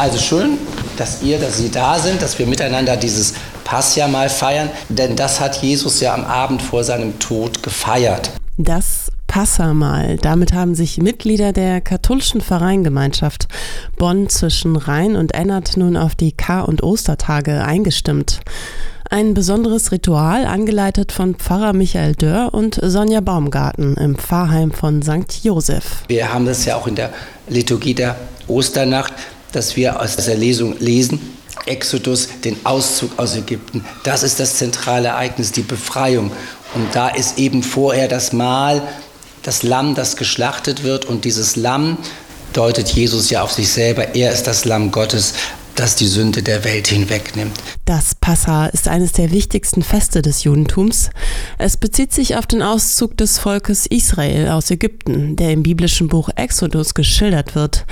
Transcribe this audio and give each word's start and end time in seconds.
Also 0.00 0.16
schön, 0.16 0.56
dass 0.96 1.22
ihr, 1.22 1.38
dass 1.38 1.58
Sie 1.58 1.70
da 1.70 1.98
sind, 1.98 2.22
dass 2.22 2.38
wir 2.38 2.46
miteinander 2.46 2.96
dieses 2.96 3.34
Passjahr 3.64 4.08
mal 4.08 4.30
feiern, 4.30 4.70
denn 4.88 5.14
das 5.14 5.40
hat 5.40 5.60
Jesus 5.62 6.00
ja 6.00 6.14
am 6.14 6.24
Abend 6.24 6.62
vor 6.62 6.84
seinem 6.84 7.18
Tod 7.18 7.62
gefeiert. 7.62 8.30
Das 8.56 9.12
Passamal. 9.26 10.16
Damit 10.16 10.54
haben 10.54 10.74
sich 10.74 10.96
Mitglieder 10.96 11.52
der 11.52 11.82
katholischen 11.82 12.40
Vereingemeinschaft 12.40 13.46
Bonn 13.98 14.30
zwischen 14.30 14.76
Rhein 14.76 15.16
und 15.16 15.34
Ennert 15.34 15.76
nun 15.76 15.98
auf 15.98 16.14
die 16.14 16.32
Kar- 16.32 16.66
und 16.66 16.82
Ostertage 16.82 17.62
eingestimmt. 17.62 18.40
Ein 19.10 19.34
besonderes 19.34 19.92
Ritual, 19.92 20.46
angeleitet 20.46 21.12
von 21.12 21.34
Pfarrer 21.34 21.74
Michael 21.74 22.14
Dörr 22.14 22.54
und 22.54 22.80
Sonja 22.82 23.20
Baumgarten 23.20 23.98
im 23.98 24.16
Pfarrheim 24.16 24.72
von 24.72 25.02
St. 25.02 25.44
Josef. 25.44 26.04
Wir 26.08 26.32
haben 26.32 26.46
das 26.46 26.64
ja 26.64 26.76
auch 26.76 26.86
in 26.86 26.94
der 26.94 27.10
Liturgie 27.48 27.94
der 27.94 28.16
Osternacht, 28.48 29.12
dass 29.50 29.76
wir 29.76 30.00
aus 30.00 30.16
dieser 30.16 30.34
Lesung 30.34 30.76
lesen, 30.78 31.20
Exodus, 31.66 32.28
den 32.44 32.56
Auszug 32.64 33.18
aus 33.18 33.36
Ägypten. 33.36 33.84
Das 34.04 34.22
ist 34.22 34.40
das 34.40 34.56
zentrale 34.56 35.08
Ereignis, 35.08 35.52
die 35.52 35.62
Befreiung. 35.62 36.30
Und 36.74 36.94
da 36.94 37.08
ist 37.08 37.38
eben 37.38 37.62
vorher 37.62 38.08
das 38.08 38.32
Mahl, 38.32 38.82
das 39.42 39.62
Lamm, 39.62 39.94
das 39.94 40.16
geschlachtet 40.16 40.82
wird. 40.84 41.04
Und 41.04 41.24
dieses 41.24 41.56
Lamm 41.56 41.98
deutet 42.52 42.88
Jesus 42.90 43.30
ja 43.30 43.42
auf 43.42 43.52
sich 43.52 43.68
selber. 43.68 44.14
Er 44.14 44.32
ist 44.32 44.46
das 44.46 44.64
Lamm 44.64 44.90
Gottes, 44.90 45.34
das 45.74 45.96
die 45.96 46.06
Sünde 46.06 46.42
der 46.42 46.64
Welt 46.64 46.88
hinwegnimmt. 46.88 47.56
Das 47.86 48.14
Passa 48.14 48.66
ist 48.66 48.86
eines 48.86 49.12
der 49.12 49.30
wichtigsten 49.30 49.82
Feste 49.82 50.20
des 50.22 50.44
Judentums. 50.44 51.10
Es 51.58 51.76
bezieht 51.76 52.12
sich 52.12 52.36
auf 52.36 52.46
den 52.46 52.62
Auszug 52.62 53.16
des 53.16 53.38
Volkes 53.38 53.86
Israel 53.86 54.48
aus 54.48 54.70
Ägypten, 54.70 55.36
der 55.36 55.52
im 55.52 55.62
biblischen 55.62 56.08
Buch 56.08 56.28
Exodus 56.36 56.94
geschildert 56.94 57.54
wird. 57.54 57.86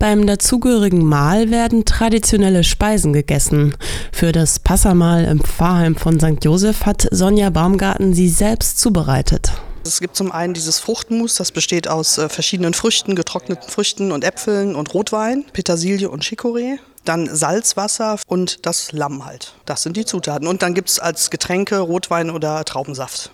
Beim 0.00 0.26
dazugehörigen 0.26 1.04
Mahl 1.04 1.50
werden 1.50 1.84
traditionelle 1.84 2.64
Speisen 2.64 3.12
gegessen. 3.12 3.76
Für 4.12 4.32
das 4.32 4.58
Passamahl 4.58 5.26
im 5.26 5.40
Pfarrheim 5.40 5.94
von 5.94 6.18
St. 6.18 6.42
Josef 6.42 6.86
hat 6.86 7.06
Sonja 7.10 7.50
Baumgarten 7.50 8.14
sie 8.14 8.30
selbst 8.30 8.78
zubereitet. 8.80 9.52
Es 9.84 10.00
gibt 10.00 10.16
zum 10.16 10.32
einen 10.32 10.54
dieses 10.54 10.78
Fruchtmus, 10.78 11.34
das 11.34 11.52
besteht 11.52 11.86
aus 11.86 12.16
äh, 12.16 12.30
verschiedenen 12.30 12.72
Früchten, 12.72 13.14
getrockneten 13.14 13.68
Früchten 13.68 14.10
und 14.10 14.24
Äpfeln 14.24 14.74
und 14.74 14.94
Rotwein, 14.94 15.44
Petersilie 15.52 16.08
und 16.08 16.24
Chicorée. 16.24 16.78
Dann 17.04 17.28
Salzwasser 17.34 18.18
und 18.26 18.64
das 18.64 18.92
Lamm 18.92 19.26
halt. 19.26 19.52
Das 19.66 19.82
sind 19.82 19.98
die 19.98 20.06
Zutaten. 20.06 20.48
Und 20.48 20.62
dann 20.62 20.72
gibt 20.72 20.88
es 20.88 20.98
als 20.98 21.28
Getränke 21.28 21.78
Rotwein 21.78 22.30
oder 22.30 22.64
Traubensaft. 22.64 23.30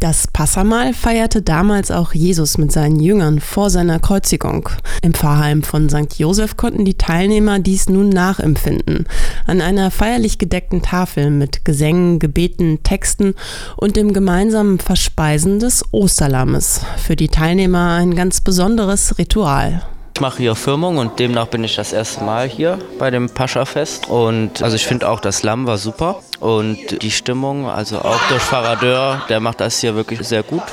Das 0.00 0.28
Passamal 0.28 0.94
feierte 0.94 1.42
damals 1.42 1.90
auch 1.90 2.12
Jesus 2.12 2.56
mit 2.56 2.70
seinen 2.70 3.00
Jüngern 3.00 3.40
vor 3.40 3.68
seiner 3.68 3.98
Kreuzigung. 3.98 4.68
Im 5.02 5.12
Pfarrheim 5.12 5.64
von 5.64 5.88
St. 5.88 6.18
Josef 6.18 6.56
konnten 6.56 6.84
die 6.84 6.96
Teilnehmer 6.96 7.58
dies 7.58 7.88
nun 7.88 8.08
nachempfinden. 8.08 9.06
An 9.46 9.60
einer 9.60 9.90
feierlich 9.90 10.38
gedeckten 10.38 10.82
Tafel 10.82 11.30
mit 11.30 11.64
Gesängen, 11.64 12.20
Gebeten, 12.20 12.84
Texten 12.84 13.34
und 13.76 13.96
dem 13.96 14.12
gemeinsamen 14.12 14.78
Verspeisen 14.78 15.58
des 15.58 15.84
Osterlammes. 15.90 16.82
Für 16.98 17.16
die 17.16 17.28
Teilnehmer 17.28 17.94
ein 17.94 18.14
ganz 18.14 18.40
besonderes 18.40 19.18
Ritual. 19.18 19.82
Ich 20.18 20.20
mache 20.20 20.38
hier 20.38 20.56
Firmung 20.56 20.98
und 20.98 21.20
demnach 21.20 21.46
bin 21.46 21.62
ich 21.62 21.76
das 21.76 21.92
erste 21.92 22.24
Mal 22.24 22.48
hier 22.48 22.80
bei 22.98 23.08
dem 23.08 23.30
Pascha-Fest. 23.30 24.08
Und 24.08 24.64
also 24.64 24.74
ich 24.74 24.84
finde 24.84 25.08
auch, 25.08 25.20
das 25.20 25.44
Lamm 25.44 25.68
war 25.68 25.78
super. 25.78 26.20
Und 26.40 27.02
die 27.02 27.12
Stimmung, 27.12 27.68
also 27.68 28.00
auch 28.00 28.20
durch 28.28 28.42
Faradeur, 28.42 29.22
der 29.28 29.38
macht 29.38 29.60
das 29.60 29.78
hier 29.78 29.94
wirklich 29.94 30.26
sehr 30.26 30.42
gut. 30.42 30.64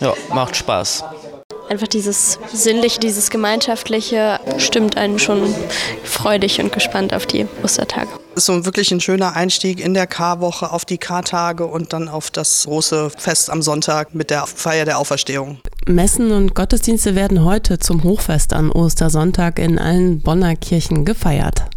Ja, 0.00 0.14
macht 0.34 0.56
Spaß. 0.56 1.04
Einfach 1.68 1.86
dieses 1.86 2.40
Sinnliche, 2.52 2.98
dieses 2.98 3.30
Gemeinschaftliche 3.30 4.40
stimmt 4.58 4.96
einen 4.96 5.20
schon 5.20 5.54
freudig 6.02 6.60
und 6.60 6.72
gespannt 6.72 7.14
auf 7.14 7.24
die 7.24 7.46
Ostertage. 7.62 8.08
Ist 8.34 8.46
so 8.46 8.64
wirklich 8.64 8.90
ein 8.90 9.00
schöner 9.00 9.36
Einstieg 9.36 9.78
in 9.78 9.94
der 9.94 10.08
Karwoche 10.08 10.72
auf 10.72 10.84
die 10.84 10.98
Kartage 10.98 11.66
und 11.66 11.92
dann 11.92 12.08
auf 12.08 12.32
das 12.32 12.64
große 12.64 13.10
Fest 13.16 13.48
am 13.48 13.62
Sonntag 13.62 14.12
mit 14.12 14.30
der 14.30 14.44
Feier 14.44 14.84
der 14.84 14.98
Auferstehung. 14.98 15.60
Messen 15.88 16.32
und 16.32 16.56
Gottesdienste 16.56 17.14
werden 17.14 17.44
heute 17.44 17.78
zum 17.78 18.02
Hochfest 18.02 18.52
an 18.52 18.72
Ostersonntag 18.72 19.60
in 19.60 19.78
allen 19.78 20.20
Bonner 20.20 20.56
Kirchen 20.56 21.04
gefeiert. 21.04 21.70